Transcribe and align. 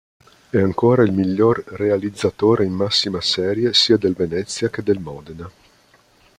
È 0.49 0.57
ancora 0.57 1.03
il 1.03 1.11
miglior 1.13 1.63
realizzatore 1.67 2.65
in 2.65 2.73
massima 2.73 3.21
serie 3.21 3.71
sia 3.75 3.97
del 3.97 4.13
Venezia 4.13 4.67
che 4.71 4.81
del 4.81 4.97
Modena. 4.97 5.47